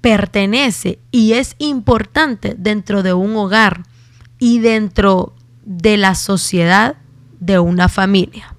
pertenece 0.00 0.98
y 1.10 1.32
es 1.32 1.54
importante 1.58 2.54
dentro 2.56 3.02
de 3.02 3.12
un 3.12 3.36
hogar 3.36 3.82
y 4.38 4.60
dentro 4.60 5.34
de 5.64 5.96
la 5.96 6.14
sociedad 6.14 6.96
de 7.40 7.58
una 7.58 7.88
familia. 7.88 8.54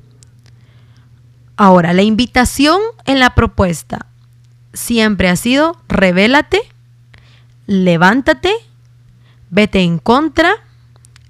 Ahora, 1.55 1.93
la 1.93 2.01
invitación 2.01 2.79
en 3.05 3.19
la 3.19 3.35
propuesta 3.35 4.07
siempre 4.73 5.29
ha 5.29 5.35
sido 5.35 5.77
revélate, 5.87 6.59
levántate, 7.67 8.51
vete 9.49 9.81
en 9.81 9.99
contra, 9.99 10.51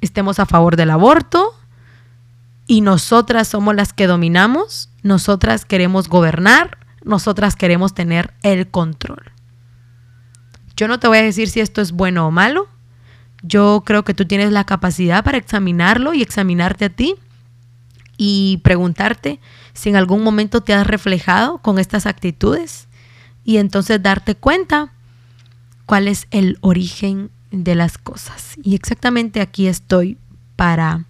estemos 0.01 0.39
a 0.39 0.45
favor 0.45 0.75
del 0.77 0.91
aborto 0.91 1.53
y 2.67 2.81
nosotras 2.81 3.49
somos 3.49 3.75
las 3.75 3.93
que 3.93 4.07
dominamos, 4.07 4.89
nosotras 5.01 5.65
queremos 5.65 6.07
gobernar, 6.07 6.77
nosotras 7.03 7.55
queremos 7.55 7.93
tener 7.93 8.33
el 8.43 8.69
control. 8.69 9.31
Yo 10.75 10.87
no 10.87 10.99
te 10.99 11.07
voy 11.07 11.19
a 11.19 11.23
decir 11.23 11.49
si 11.49 11.59
esto 11.59 11.81
es 11.81 11.91
bueno 11.91 12.25
o 12.27 12.31
malo, 12.31 12.67
yo 13.43 13.83
creo 13.85 14.03
que 14.03 14.13
tú 14.13 14.25
tienes 14.25 14.51
la 14.51 14.63
capacidad 14.63 15.23
para 15.23 15.37
examinarlo 15.37 16.13
y 16.13 16.21
examinarte 16.21 16.85
a 16.85 16.89
ti 16.89 17.15
y 18.17 18.61
preguntarte 18.63 19.39
si 19.73 19.89
en 19.89 19.97
algún 19.97 20.23
momento 20.23 20.61
te 20.61 20.73
has 20.73 20.87
reflejado 20.87 21.57
con 21.59 21.77
estas 21.77 22.05
actitudes 22.05 22.87
y 23.43 23.57
entonces 23.57 24.01
darte 24.01 24.35
cuenta 24.35 24.93
cuál 25.85 26.07
es 26.07 26.27
el 26.31 26.57
origen 26.61 27.29
de 27.51 27.75
las 27.75 27.97
cosas. 27.97 28.55
Y 28.63 28.75
exactamente 28.75 29.41
aquí 29.41 29.67
estoy 29.67 30.17
para 30.55 31.05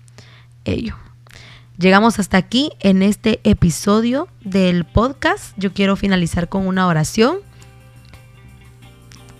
ello. 0.65 0.95
Llegamos 1.77 2.19
hasta 2.19 2.37
aquí 2.37 2.71
en 2.79 3.01
este 3.03 3.39
episodio 3.43 4.27
del 4.43 4.85
podcast. 4.85 5.53
Yo 5.57 5.73
quiero 5.73 5.95
finalizar 5.95 6.49
con 6.49 6.67
una 6.67 6.87
oración. 6.87 7.37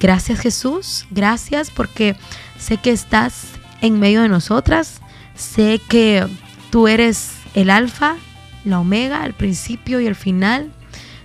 Gracias 0.03 0.41
Jesús, 0.41 1.05
gracias 1.11 1.71
porque 1.71 2.17
sé 2.59 2.75
que 2.75 2.91
estás 2.91 3.45
en 3.79 4.01
medio 4.01 4.21
de 4.21 4.27
nosotras, 4.27 4.99
sé 5.33 5.79
que 5.87 6.27
tú 6.71 6.89
eres 6.89 7.31
el 7.53 7.69
alfa, 7.69 8.17
la 8.65 8.81
omega, 8.81 9.25
el 9.25 9.31
principio 9.31 10.01
y 10.01 10.07
el 10.07 10.15
final. 10.15 10.73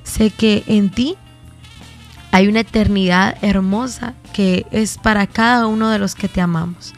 Sé 0.05 0.31
que 0.31 0.63
en 0.69 0.91
ti 0.91 1.17
hay 2.31 2.47
una 2.47 2.61
eternidad 2.61 3.37
hermosa 3.43 4.15
que 4.33 4.65
es 4.71 4.97
para 4.97 5.27
cada 5.27 5.67
uno 5.67 5.91
de 5.91 5.99
los 5.99 6.15
que 6.15 6.29
te 6.29 6.41
amamos. 6.41 6.95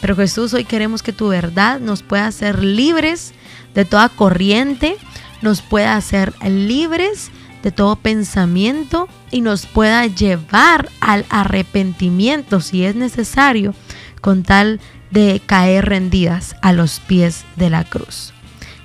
Pero 0.00 0.14
Jesús, 0.14 0.54
hoy 0.54 0.64
queremos 0.64 1.02
que 1.02 1.12
tu 1.12 1.26
verdad 1.26 1.80
nos 1.80 2.04
pueda 2.04 2.28
hacer 2.28 2.62
libres 2.62 3.34
de 3.74 3.84
toda 3.84 4.08
corriente, 4.08 4.98
nos 5.42 5.62
pueda 5.62 5.96
hacer 5.96 6.32
libres 6.44 7.32
de 7.64 7.72
todo 7.72 7.96
pensamiento 7.96 9.08
y 9.30 9.40
nos 9.40 9.64
pueda 9.64 10.06
llevar 10.06 10.90
al 11.00 11.24
arrepentimiento 11.30 12.60
si 12.60 12.84
es 12.84 12.94
necesario, 12.94 13.74
con 14.20 14.42
tal 14.42 14.80
de 15.10 15.40
caer 15.44 15.86
rendidas 15.86 16.56
a 16.60 16.74
los 16.74 17.00
pies 17.00 17.46
de 17.56 17.70
la 17.70 17.84
cruz. 17.84 18.34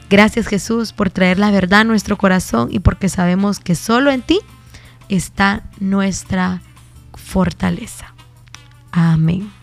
Gracias 0.09 0.47
Jesús 0.47 0.93
por 0.93 1.09
traer 1.09 1.39
la 1.39 1.51
verdad 1.51 1.81
a 1.81 1.83
nuestro 1.83 2.17
corazón 2.17 2.69
y 2.71 2.79
porque 2.79 3.09
sabemos 3.09 3.59
que 3.59 3.75
solo 3.75 4.11
en 4.11 4.21
ti 4.21 4.39
está 5.09 5.63
nuestra 5.79 6.61
fortaleza. 7.13 8.13
Amén. 8.91 9.58